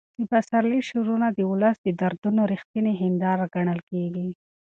د 0.19 0.21
پسرلي 0.31 0.79
شعرونه 0.89 1.27
د 1.31 1.39
ولس 1.51 1.77
د 1.83 1.87
دردونو 2.01 2.41
رښتینې 2.53 2.93
هنداره 3.01 3.45
ګڼل 3.55 3.79
کېږي. 3.89 4.29